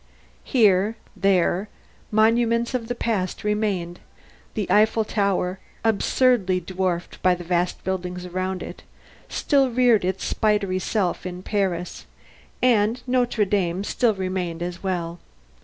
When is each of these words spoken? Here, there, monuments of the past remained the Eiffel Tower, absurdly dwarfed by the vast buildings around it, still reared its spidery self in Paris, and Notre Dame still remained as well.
Here, 0.43 0.97
there, 1.15 1.69
monuments 2.09 2.73
of 2.73 2.87
the 2.87 2.95
past 2.95 3.43
remained 3.43 3.99
the 4.55 4.65
Eiffel 4.71 5.03
Tower, 5.05 5.59
absurdly 5.83 6.59
dwarfed 6.59 7.21
by 7.21 7.35
the 7.35 7.43
vast 7.43 7.83
buildings 7.83 8.25
around 8.25 8.63
it, 8.63 8.81
still 9.29 9.69
reared 9.69 10.03
its 10.03 10.23
spidery 10.25 10.79
self 10.79 11.23
in 11.23 11.43
Paris, 11.43 12.07
and 12.63 13.03
Notre 13.05 13.45
Dame 13.45 13.83
still 13.83 14.15
remained 14.15 14.63
as 14.63 14.81
well. 14.81 15.19